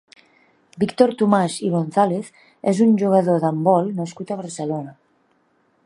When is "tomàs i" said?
1.19-1.69